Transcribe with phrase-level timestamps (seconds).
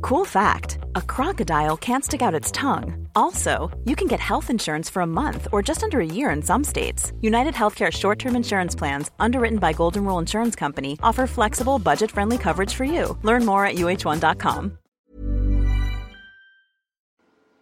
[0.00, 3.08] Cool fact a crocodile can't stick out its tongue.
[3.14, 6.42] Also, you can get health insurance for a month or just under a year in
[6.42, 7.12] some states.
[7.20, 12.10] United Healthcare short term insurance plans, underwritten by Golden Rule Insurance Company, offer flexible, budget
[12.10, 13.16] friendly coverage for you.
[13.22, 14.78] Learn more at uh1.com.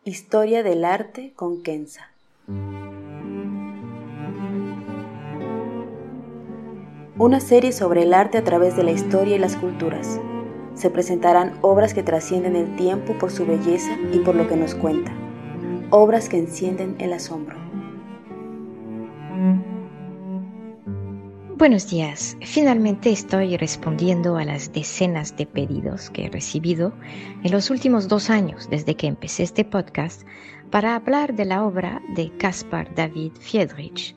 [0.06, 2.10] Historia del arte con Kenza.
[7.16, 10.20] Una serie sobre el arte a través de la historia y las culturas.
[10.74, 14.74] Se presentarán obras que trascienden el tiempo por su belleza y por lo que nos
[14.74, 15.12] cuenta.
[15.90, 17.56] Obras que encienden el asombro.
[21.56, 22.36] Buenos días.
[22.42, 26.92] Finalmente estoy respondiendo a las decenas de pedidos que he recibido
[27.42, 30.22] en los últimos dos años desde que empecé este podcast
[30.70, 34.16] para hablar de la obra de Caspar David Friedrich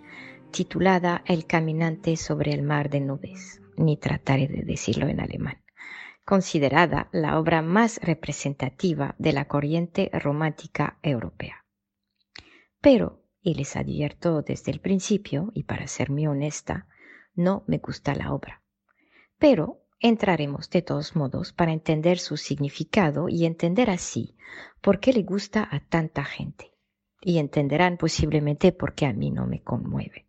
[0.52, 5.58] titulada El caminante sobre el mar de nubes, ni trataré de decirlo en alemán,
[6.28, 11.64] considerada la obra más representativa de la corriente romántica europea.
[12.82, 16.86] Pero, y les advierto desde el principio, y para ser muy honesta,
[17.34, 18.62] no me gusta la obra.
[19.40, 24.36] Pero entraremos de todos modos para entender su significado y entender así
[24.82, 26.74] por qué le gusta a tanta gente.
[27.22, 30.27] Y entenderán posiblemente por qué a mí no me conmueve.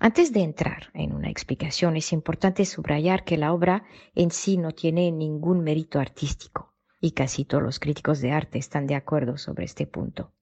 [0.00, 4.70] Antes de entrar en una explicación, es importante subrayar que la obra en sí no
[4.70, 9.64] tiene ningún mérito artístico, y casi todos los críticos de arte están de acuerdo sobre
[9.64, 10.32] este punto.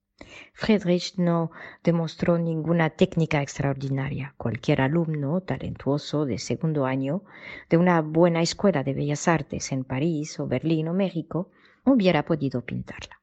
[0.53, 1.49] Friedrich no
[1.83, 4.35] demostró ninguna técnica extraordinaria.
[4.37, 7.23] Cualquier alumno talentuoso de segundo año
[7.69, 11.49] de una buena escuela de bellas artes en París o Berlín o México
[11.83, 13.21] hubiera podido pintarla.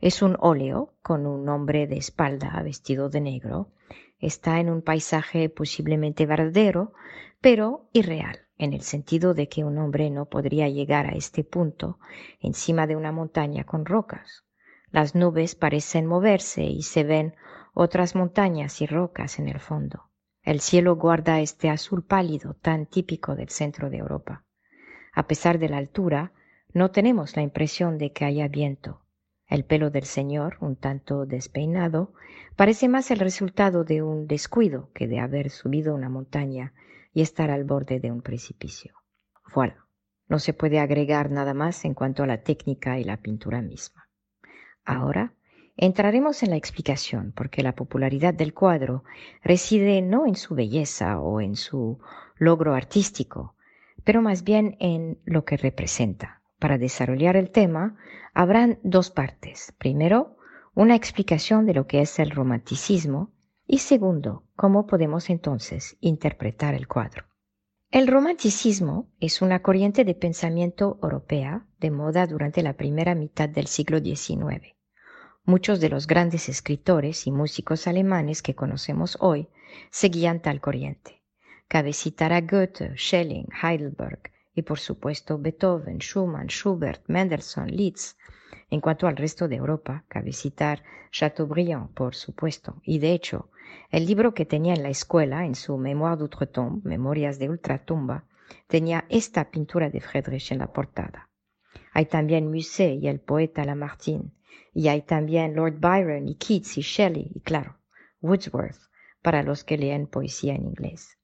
[0.00, 3.72] Es un óleo con un hombre de espalda vestido de negro
[4.18, 6.92] está en un paisaje posiblemente verdadero,
[7.40, 11.98] pero irreal, en el sentido de que un hombre no podría llegar a este punto
[12.40, 14.44] encima de una montaña con rocas.
[14.90, 17.34] Las nubes parecen moverse y se ven
[17.74, 20.10] otras montañas y rocas en el fondo.
[20.42, 24.44] El cielo guarda este azul pálido tan típico del centro de Europa.
[25.12, 26.32] A pesar de la altura,
[26.72, 29.02] no tenemos la impresión de que haya viento.
[29.48, 32.12] El pelo del señor, un tanto despeinado,
[32.56, 36.74] parece más el resultado de un descuido que de haber subido una montaña
[37.12, 38.94] y estar al borde de un precipicio.
[39.54, 39.86] Voilà.
[40.28, 44.08] No se puede agregar nada más en cuanto a la técnica y la pintura misma.
[44.84, 45.34] Ahora
[45.76, 49.04] entraremos en la explicación, porque la popularidad del cuadro
[49.42, 52.00] reside no en su belleza o en su
[52.36, 53.54] logro artístico,
[54.04, 56.42] pero más bien en lo que representa.
[56.58, 57.96] Para desarrollar el tema,
[58.32, 59.74] habrán dos partes.
[59.78, 60.36] Primero,
[60.74, 63.32] una explicación de lo que es el romanticismo
[63.66, 67.24] y segundo, cómo podemos entonces interpretar el cuadro.
[67.90, 73.68] El romanticismo es una corriente de pensamiento europea de moda durante la primera mitad del
[73.68, 74.74] siglo XIX.
[75.44, 79.48] Muchos de los grandes escritores y músicos alemanes que conocemos hoy
[79.90, 81.22] seguían tal corriente.
[81.68, 88.18] Cabe citar a Goethe, Schelling, Heidelberg, y por supuesto Beethoven, Schumann, Schubert, Mendelssohn, Liszt.
[88.70, 93.50] En cuanto al resto de Europa, cabe citar Chateaubriand, por supuesto, y de hecho,
[93.90, 98.24] el libro que tenía en la escuela, en su Mémoire d'Outre-Tombe, Memorias de Ultratumba,
[98.66, 101.28] tenía esta pintura de Friedrich en la portada.
[101.92, 104.32] Hay también Musset y el poeta Lamartine,
[104.72, 107.76] y hay también Lord Byron y Keats y Shelley, y claro,
[108.22, 108.80] Wordsworth,
[109.20, 111.18] para los que leen poesía en inglés.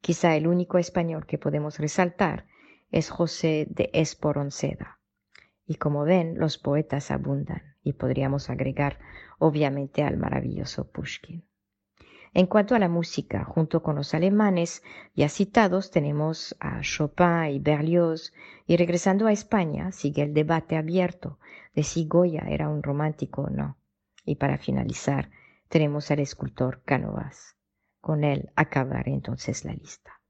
[0.00, 2.46] Quizá el único español que podemos resaltar
[2.92, 5.00] es José de Esporonceda.
[5.66, 8.98] Y como ven, los poetas abundan, y podríamos agregar
[9.38, 11.44] obviamente al maravilloso Pushkin.
[12.34, 14.82] En cuanto a la música, junto con los alemanes
[15.14, 18.32] ya citados, tenemos a Chopin y Berlioz,
[18.66, 21.38] y regresando a España sigue el debate abierto
[21.74, 23.78] de si Goya era un romántico o no.
[24.24, 25.30] Y para finalizar,
[25.68, 27.56] tenemos al escultor Canovas.
[28.00, 30.20] Con él acabaré entonces la lista.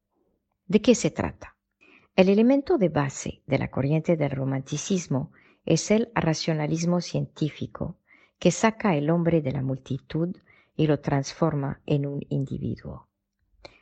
[0.66, 1.56] ¿De qué se trata?
[2.14, 5.32] El elemento de base de la corriente del romanticismo
[5.64, 7.96] es el racionalismo científico
[8.38, 10.36] que saca al hombre de la multitud
[10.76, 13.08] y lo transforma en un individuo.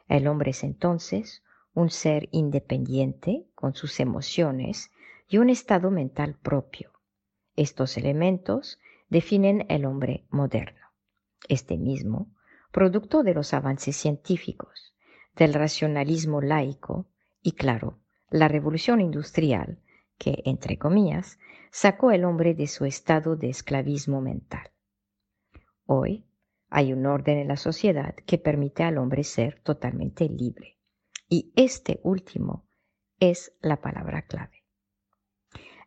[0.06, 1.42] El hombre es entonces
[1.74, 4.92] un ser independiente con sus emociones
[5.28, 6.92] y un estado mental propio.
[7.56, 8.78] Estos elementos
[9.08, 10.86] definen el hombre moderno.
[11.48, 12.32] Este mismo
[12.70, 14.94] producto de los avances científicos,
[15.34, 17.08] del racionalismo laico
[17.42, 17.99] y, claro,
[18.30, 19.78] la revolución industrial
[20.16, 21.38] que, entre comillas,
[21.70, 24.70] sacó al hombre de su estado de esclavismo mental.
[25.86, 26.24] Hoy
[26.68, 30.78] hay un orden en la sociedad que permite al hombre ser totalmente libre.
[31.28, 32.68] Y este último
[33.18, 34.64] es la palabra clave.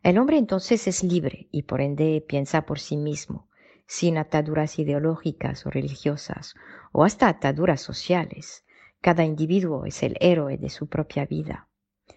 [0.02, 3.48] El hombre entonces es libre y por ende piensa por sí mismo,
[3.86, 6.54] sin ataduras ideológicas o religiosas
[6.92, 8.66] o hasta ataduras sociales.
[9.00, 11.68] Cada individuo es el héroe de su propia vida.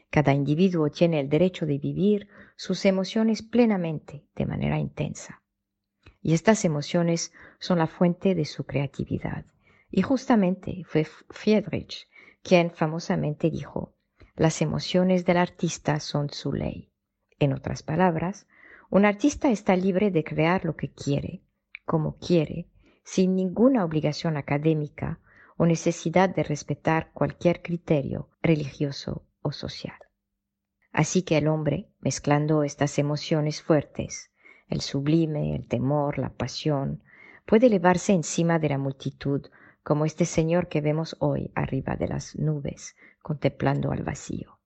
[0.10, 5.44] Cada individuo tiene el derecho de vivir sus emociones plenamente, de manera intensa.
[6.22, 9.45] Y estas emociones son la fuente de su creatividad.
[9.92, 12.07] Y justamente fue Friedrich
[12.42, 13.95] quien famosamente dijo,
[14.36, 16.92] las emociones del artista son su ley.
[17.39, 18.48] En otras palabras,
[18.89, 21.44] un artista está libre de crear lo que quiere,
[21.86, 22.69] como quiere,
[23.04, 25.19] sin ninguna obligación académica
[25.57, 29.98] o necesidad de respetar cualquier criterio religioso social.
[30.92, 34.32] Así que el hombre, mezclando estas emociones fuertes,
[34.68, 37.04] el sublime, el temor, la pasión,
[37.46, 39.48] puede elevarse encima de la multitud
[39.84, 44.60] como este señor que vemos hoy arriba de las nubes, contemplando al vacío.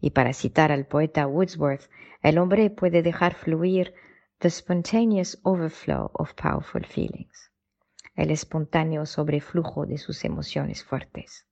[0.00, 1.90] Y para citar al poeta Wordsworth,
[2.22, 3.94] el hombre puede dejar fluir
[4.38, 7.50] the spontaneous overflow of powerful feelings,
[8.14, 11.46] el espontáneo sobreflujo de sus emociones fuertes.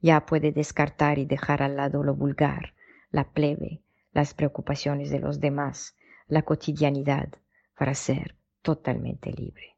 [0.00, 2.74] Ya puede descartar y dejar al lado lo vulgar,
[3.10, 3.82] la plebe,
[4.12, 7.28] las preocupaciones de los demás, la cotidianidad,
[7.76, 9.76] para ser totalmente libre.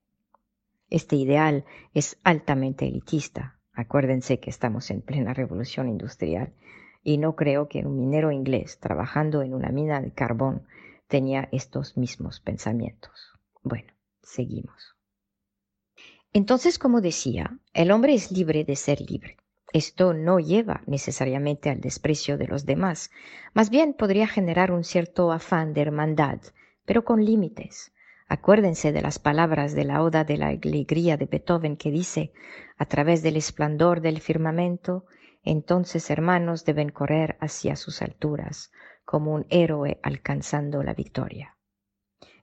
[0.90, 1.64] Este ideal
[1.94, 3.58] es altamente elitista.
[3.72, 6.52] Acuérdense que estamos en plena revolución industrial
[7.02, 10.66] y no creo que un minero inglés trabajando en una mina de carbón
[11.08, 13.32] tenía estos mismos pensamientos.
[13.62, 13.92] Bueno,
[14.22, 14.96] seguimos.
[16.32, 19.36] Entonces, como decía, el hombre es libre de ser libre.
[19.72, 23.10] Esto no lleva necesariamente al desprecio de los demás,
[23.54, 26.40] más bien podría generar un cierto afán de hermandad,
[26.84, 27.92] pero con límites.
[28.28, 32.32] Acuérdense de las palabras de la Oda de la Alegría de Beethoven que dice,
[32.76, 35.06] a través del esplendor del firmamento,
[35.42, 38.72] entonces hermanos deben correr hacia sus alturas,
[39.04, 41.56] como un héroe alcanzando la victoria.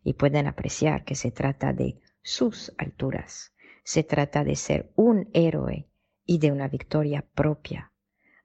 [0.04, 3.54] Y pueden apreciar que se trata de sus alturas,
[3.84, 5.90] se trata de ser un héroe
[6.30, 7.92] y de una victoria propia.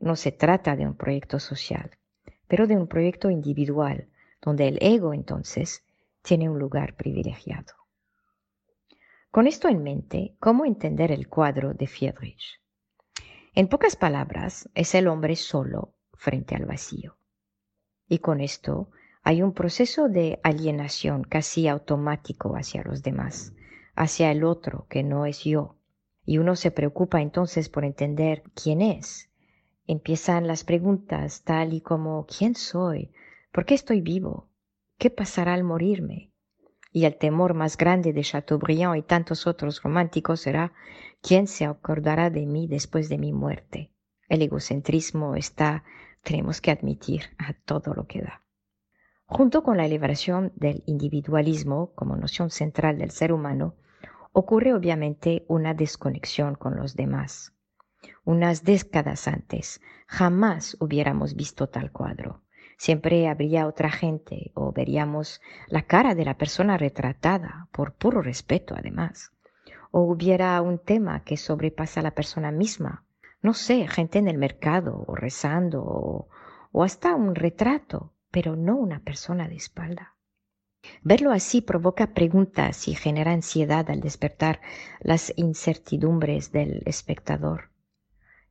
[0.00, 1.90] No se trata de un proyecto social,
[2.48, 4.08] pero de un proyecto individual,
[4.40, 5.84] donde el ego entonces
[6.22, 7.74] tiene un lugar privilegiado.
[9.30, 12.58] Con esto en mente, ¿cómo entender el cuadro de Friedrich?
[13.54, 17.18] En pocas palabras, es el hombre solo frente al vacío.
[18.08, 18.88] Y con esto
[19.22, 23.52] hay un proceso de alienación casi automático hacia los demás,
[23.94, 25.76] hacia el otro que no es yo,
[26.24, 29.30] y uno se preocupa entonces por entender quién es.
[29.86, 33.12] Empiezan las preguntas tal y como ¿quién soy?
[33.52, 34.48] ¿Por qué estoy vivo?
[34.98, 36.32] ¿Qué pasará al morirme?
[36.90, 40.72] Y el temor más grande de Chateaubriand y tantos otros románticos será
[41.20, 43.90] ¿quién se acordará de mí después de mi muerte?
[44.28, 45.84] El egocentrismo está,
[46.22, 48.42] tenemos que admitir, a todo lo que da.
[49.26, 53.74] Junto con la elevación del individualismo como noción central del ser humano,
[54.34, 57.52] ocurre obviamente una desconexión con los demás.
[58.24, 62.42] Unas décadas antes jamás hubiéramos visto tal cuadro.
[62.76, 68.74] Siempre habría otra gente o veríamos la cara de la persona retratada, por puro respeto
[68.76, 69.30] además.
[69.92, 73.04] O hubiera un tema que sobrepasa a la persona misma.
[73.40, 76.28] No sé, gente en el mercado o rezando o,
[76.72, 80.13] o hasta un retrato, pero no una persona de espalda.
[81.02, 84.60] Verlo así provoca preguntas y genera ansiedad al despertar
[85.00, 87.70] las incertidumbres del espectador.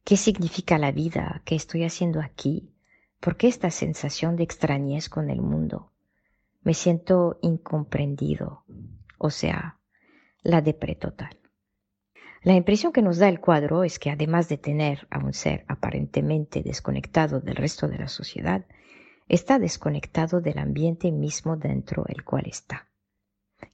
[0.04, 1.42] ¿Qué significa la vida?
[1.46, 2.74] ¿Qué estoy haciendo aquí?
[3.20, 5.92] ¿Por qué esta sensación de extrañez con el mundo?
[6.62, 8.64] Me siento incomprendido,
[9.18, 9.80] o sea,
[10.42, 11.40] la depre total.
[12.44, 15.64] La impresión que nos da el cuadro es que además de tener a un ser
[15.70, 18.66] aparentemente desconectado del resto de la sociedad,
[19.28, 22.88] está desconectado del ambiente mismo dentro el cual está.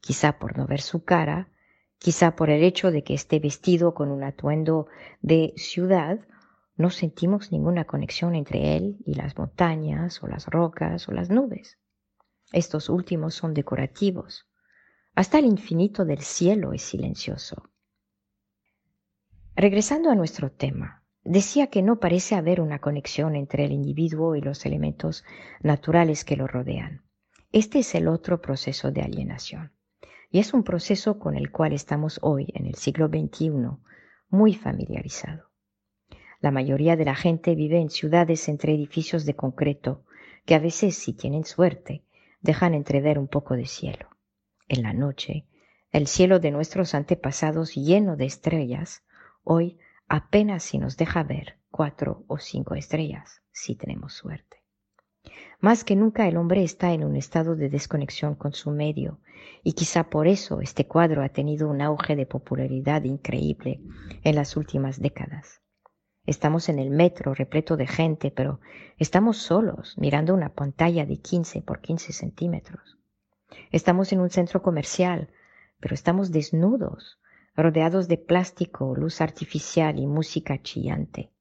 [0.02, 1.50] Quizá por no ver su cara,
[1.98, 4.88] quizá por el hecho de que esté vestido con un atuendo
[5.22, 6.20] de ciudad,
[6.76, 11.78] no sentimos ninguna conexión entre él y las montañas o las rocas o las nubes.
[12.54, 14.48] Estos últimos son decorativos.
[15.14, 17.70] Hasta el infinito del cielo es silencioso.
[19.56, 20.99] Regresando a nuestro tema,
[21.32, 25.24] Decía que no parece haber una conexión entre el individuo y los elementos
[25.62, 27.04] naturales que lo rodean.
[27.52, 29.72] Este es el otro proceso de alienación.
[30.32, 33.52] y es un proceso con el cual estamos hoy, en el siglo XXI,
[34.30, 35.52] muy familiarizado.
[36.42, 40.06] La mayoría de la gente vive en ciudades entre edificios de concreto
[40.48, 42.06] que a veces, si tienen suerte,
[42.42, 44.10] dejan entrever un poco de cielo.
[44.68, 45.46] En la noche,
[45.92, 49.04] el cielo de nuestros antepasados lleno de estrellas,
[49.44, 49.78] hoy
[50.10, 54.58] apenas si nos deja ver cuatro o cinco estrellas, si tenemos suerte.
[55.60, 59.20] Más que nunca el hombre está en un estado de desconexión con su medio,
[59.64, 63.82] y quizá por eso este cuadro ha tenido un auge de popularidad increíble
[64.24, 65.62] en las últimas décadas.
[66.26, 68.60] Estamos en el metro repleto de gente, pero
[68.98, 72.98] estamos solos mirando una pantalla de 15 por 15 centímetros.
[73.72, 75.30] Estamos en un centro comercial,
[75.80, 77.20] pero estamos desnudos,
[77.56, 81.32] rodeados de plástico, luz artificial y música chillante.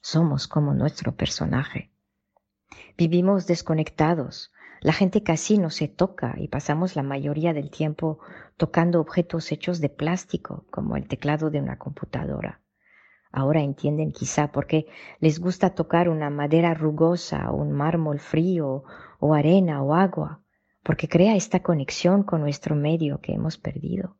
[0.00, 1.90] Somos como nuestro personaje.
[2.96, 4.52] Vivimos desconectados.
[4.80, 8.18] La gente casi no se toca y pasamos la mayoría del tiempo
[8.56, 12.60] tocando objetos hechos de plástico, como el teclado de una computadora.
[13.32, 14.86] Ahora entienden quizá por qué
[15.18, 18.84] les gusta tocar una madera rugosa un mármol frío
[19.18, 20.42] o arena o agua,
[20.84, 24.18] porque crea esta conexión con nuestro medio que hemos perdido.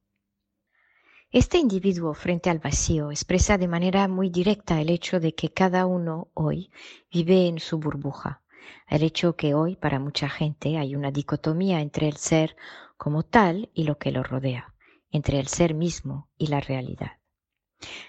[1.35, 5.85] Este individuo frente al vacío expresa de manera muy directa el hecho de que cada
[5.85, 6.71] uno hoy
[7.13, 8.43] vive en su burbuja,
[8.89, 12.55] el hecho que hoy para mucha gente hay una dicotomía entre el ser
[12.97, 14.75] como tal y lo que lo rodea,
[15.11, 17.19] entre el ser mismo y la realidad.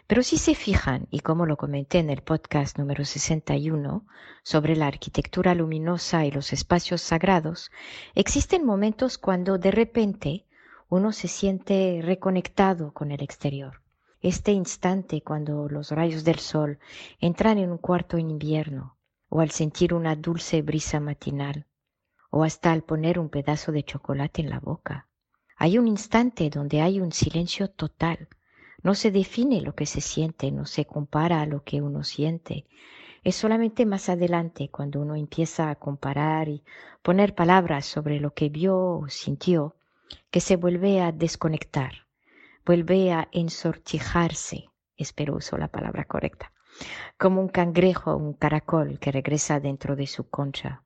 [0.06, 4.06] Pero si se fijan, y como lo comenté en el podcast número 61
[4.44, 7.72] sobre la arquitectura luminosa y los espacios sagrados,
[8.14, 10.46] existen momentos cuando de repente
[10.90, 13.82] uno se siente reconectado con el exterior.
[14.22, 16.80] Este instante cuando los rayos del sol
[17.20, 18.98] entran en un cuarto en invierno,
[19.30, 21.66] o al sentir una dulce brisa matinal,
[22.30, 25.08] o hasta al poner un pedazo de chocolate en la boca.
[25.58, 28.28] Hay un instante donde hay un silencio total.
[28.84, 32.66] No se define lo que se siente, no se compara a lo que uno siente.
[33.24, 36.64] Es solamente más adelante cuando uno empieza a comparar y
[37.02, 39.76] poner palabras sobre lo que vio o sintió,
[40.32, 42.08] que se vuelve a desconectar,
[42.66, 46.52] vuelve a ensortijarse, espero uso la palabra correcta,
[47.18, 50.84] como un cangrejo o un caracol que regresa dentro de su concha.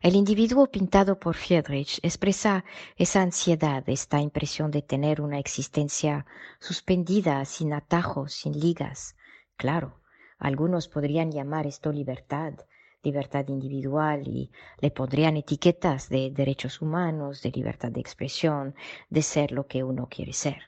[0.00, 2.64] El individuo pintado por Friedrich expresa
[2.96, 6.26] esa ansiedad, esta impresión de tener una existencia
[6.58, 9.16] suspendida, sin atajos, sin ligas.
[9.56, 10.00] Claro,
[10.38, 12.54] algunos podrían llamar esto libertad,
[13.02, 14.50] libertad individual y
[14.80, 18.74] le pondrían etiquetas de derechos humanos, de libertad de expresión,
[19.08, 20.62] de ser lo que uno quiere ser.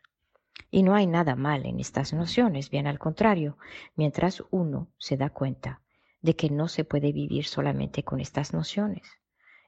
[0.71, 3.59] Y no hay nada mal en estas nociones, bien al contrario,
[3.97, 5.81] mientras uno se da cuenta
[6.23, 9.09] de que no se puede vivir solamente con estas nociones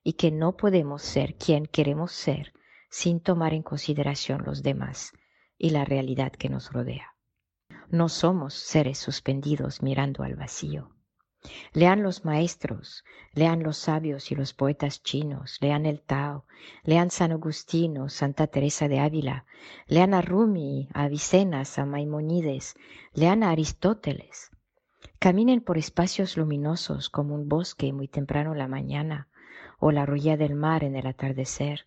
[0.04, 2.52] y que no podemos ser quien queremos ser
[2.90, 5.12] sin tomar en consideración los demás
[5.58, 7.14] y la realidad que nos rodea.
[7.88, 10.90] No somos seres suspendidos mirando al vacío.
[11.72, 16.44] Lean los maestros, lean los sabios y los poetas chinos, lean el Tao,
[16.84, 19.44] lean San Agustino, Santa Teresa de Ávila,
[19.88, 22.76] lean a Rumi, a Avicenas, a Maimonides,
[23.12, 24.50] lean a Aristóteles.
[25.18, 29.28] Caminen por espacios luminosos como un bosque muy temprano en la mañana
[29.80, 31.86] o la orilla del mar en el atardecer.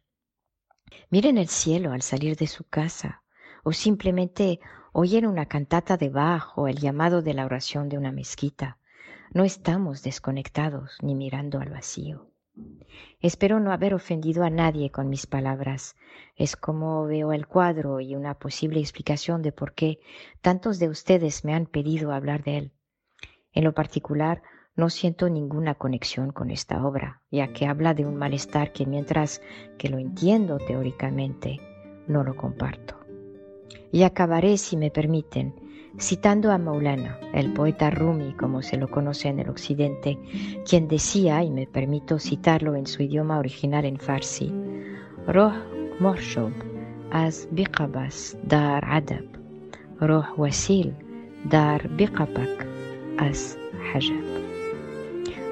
[1.09, 3.23] Miren el cielo al salir de su casa
[3.63, 4.59] o simplemente
[4.91, 8.77] oyen una cantata de Bach o el llamado de la oración de una mezquita.
[9.33, 12.29] No estamos desconectados ni mirando al vacío.
[13.19, 15.95] Espero no haber ofendido a nadie con mis palabras.
[16.35, 19.99] Es como veo el cuadro y una posible explicación de por qué
[20.41, 22.71] tantos de ustedes me han pedido hablar de él.
[23.51, 24.41] En lo particular,
[24.75, 29.41] no siento ninguna conexión con esta obra, ya que habla de un malestar que mientras
[29.77, 31.59] que lo entiendo teóricamente,
[32.07, 32.99] no lo comparto.
[33.91, 35.55] Y acabaré, si me permiten,
[35.97, 40.17] citando a Maulana, el poeta Rumi como se lo conoce en el occidente,
[40.67, 44.51] quien decía, y me permito citarlo en su idioma original en farsi,
[45.27, 45.53] Roh
[45.99, 46.51] morshob
[47.11, 49.25] as biqabas dar adab,
[49.99, 50.93] roh wasil
[51.49, 52.67] dar biqabak
[53.17, 53.57] as
[53.93, 54.25] hajab.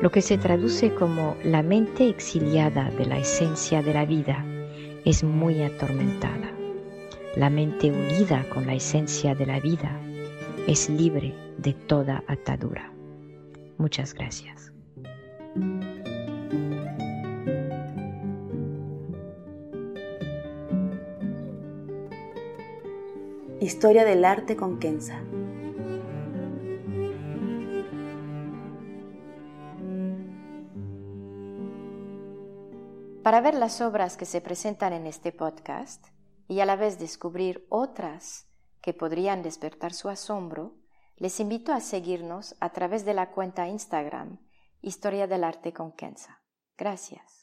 [0.02, 4.44] Lo que se traduce como la mente exiliada de la esencia de la vida
[5.06, 6.52] es muy atormentada.
[7.38, 9.98] La mente unida con la esencia de la vida
[10.68, 12.94] es libre de toda atadura.
[13.78, 14.72] Muchas gracias.
[23.60, 25.22] Historia del arte con Kenza.
[33.22, 36.08] Para ver las obras que se presentan en este podcast
[36.48, 38.48] y a la vez descubrir otras
[38.84, 40.76] que podrían despertar su asombro,
[41.16, 44.40] les invito a seguirnos a través de la cuenta Instagram
[44.82, 46.42] Historia del Arte con Kenza.
[46.78, 47.43] Gracias.